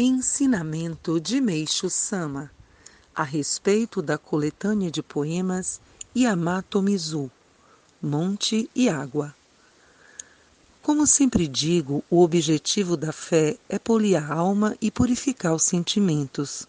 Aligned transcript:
Ensinamento 0.00 1.18
de 1.18 1.40
Meixo 1.40 1.90
Sama 1.90 2.52
a 3.12 3.24
respeito 3.24 4.00
da 4.00 4.16
coletânea 4.16 4.92
de 4.92 5.02
poemas 5.02 5.80
Yamato 6.16 6.80
Mizu, 6.80 7.28
Monte 8.00 8.70
e 8.76 8.88
Água. 8.88 9.34
Como 10.80 11.04
sempre 11.04 11.48
digo, 11.48 12.04
o 12.08 12.22
objetivo 12.22 12.96
da 12.96 13.10
fé 13.10 13.58
é 13.68 13.76
polir 13.76 14.14
a 14.22 14.34
alma 14.34 14.76
e 14.80 14.88
purificar 14.88 15.52
os 15.52 15.64
sentimentos. 15.64 16.68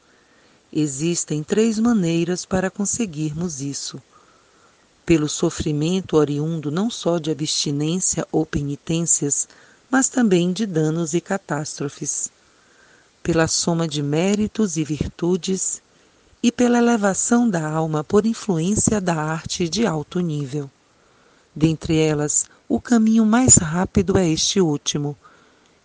Existem 0.73 1.43
três 1.43 1.77
maneiras 1.77 2.45
para 2.45 2.71
conseguirmos 2.71 3.61
isso. 3.61 4.01
Pelo 5.05 5.29
sofrimento 5.29 6.17
oriundo 6.17 6.71
não 6.71 6.89
só 6.89 7.19
de 7.19 7.29
abstinência 7.29 8.27
ou 8.31 8.43
penitências, 8.43 9.47
mas 9.87 10.09
também 10.09 10.51
de 10.51 10.65
danos 10.65 11.13
e 11.13 11.21
catástrofes 11.21 12.31
pela 13.29 13.47
soma 13.47 13.87
de 13.87 14.01
méritos 14.01 14.75
e 14.75 14.83
virtudes 14.83 15.83
e 16.41 16.51
pela 16.51 16.79
elevação 16.79 17.47
da 17.47 17.63
alma 17.69 18.03
por 18.03 18.25
influência 18.25 18.99
da 18.99 19.13
arte 19.13 19.69
de 19.69 19.85
alto 19.85 20.19
nível. 20.19 20.67
Dentre 21.55 21.95
elas, 21.95 22.47
o 22.67 22.81
caminho 22.81 23.27
mais 23.27 23.57
rápido 23.57 24.17
é 24.17 24.27
este 24.27 24.59
último, 24.59 25.15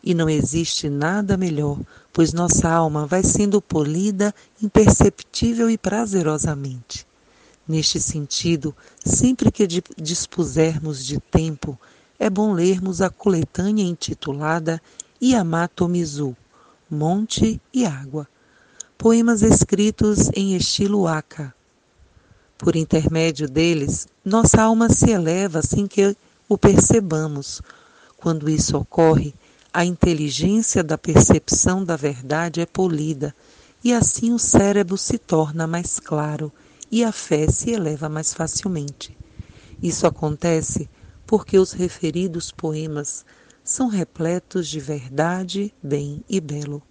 e 0.02 0.14
não 0.14 0.26
existe 0.26 0.88
nada 0.88 1.36
melhor, 1.36 1.78
pois 2.14 2.32
nossa 2.32 2.66
alma 2.66 3.06
vai 3.06 3.22
sendo 3.22 3.60
polida 3.60 4.34
imperceptível 4.62 5.68
e 5.68 5.76
prazerosamente. 5.76 7.06
Neste 7.68 8.00
sentido, 8.00 8.74
sempre 9.04 9.52
que 9.52 9.68
dispusermos 9.98 11.04
de 11.04 11.20
tempo, 11.20 11.78
é 12.18 12.30
bom 12.30 12.54
lermos 12.54 13.02
a 13.02 13.10
coletânea 13.10 13.84
intitulada 13.84 14.80
Yamato 15.22 15.86
Mizu, 15.86 16.34
monte 16.94 17.60
e 17.72 17.84
água. 17.84 18.26
Poemas 18.96 19.42
escritos 19.42 20.30
em 20.34 20.56
estilo 20.56 21.06
Aka. 21.06 21.52
Por 22.56 22.76
intermédio 22.76 23.48
deles, 23.48 24.06
nossa 24.24 24.62
alma 24.62 24.88
se 24.88 25.10
eleva 25.10 25.60
sem 25.60 25.86
que 25.86 26.16
o 26.48 26.56
percebamos. 26.56 27.60
Quando 28.16 28.48
isso 28.48 28.78
ocorre, 28.78 29.34
a 29.72 29.84
inteligência 29.84 30.82
da 30.84 30.96
percepção 30.96 31.84
da 31.84 31.96
verdade 31.96 32.60
é 32.60 32.66
polida 32.66 33.34
e 33.82 33.92
assim 33.92 34.32
o 34.32 34.38
cérebro 34.38 34.96
se 34.96 35.18
torna 35.18 35.66
mais 35.66 35.98
claro 35.98 36.50
e 36.90 37.04
a 37.04 37.10
fé 37.10 37.48
se 37.48 37.70
eleva 37.70 38.08
mais 38.08 38.32
facilmente. 38.32 39.16
Isso 39.82 40.06
acontece 40.06 40.88
porque 41.26 41.58
os 41.58 41.72
referidos 41.72 42.52
poemas 42.52 43.26
são 43.64 43.88
repletos 43.88 44.68
de 44.68 44.78
verdade, 44.78 45.74
bem 45.82 46.22
e 46.28 46.38
belo. 46.38 46.82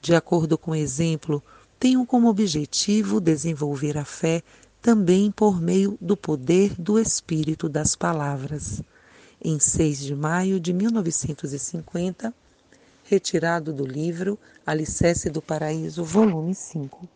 De 0.00 0.14
acordo 0.14 0.56
com 0.56 0.70
o 0.70 0.76
exemplo, 0.76 1.42
tenham 1.80 2.06
como 2.06 2.28
objetivo 2.28 3.20
desenvolver 3.20 3.98
a 3.98 4.04
fé 4.04 4.42
também 4.80 5.32
por 5.32 5.60
meio 5.60 5.98
do 6.00 6.16
poder 6.16 6.74
do 6.78 6.98
espírito 6.98 7.68
das 7.68 7.96
palavras. 7.96 8.82
Em 9.42 9.58
6 9.58 9.98
de 9.98 10.14
maio 10.14 10.60
de 10.60 10.72
1950, 10.72 12.32
retirado 13.02 13.72
do 13.72 13.84
livro 13.84 14.38
Alicerce 14.64 15.28
do 15.28 15.42
Paraíso, 15.42 16.04
volume 16.04 16.54
5. 16.54 17.08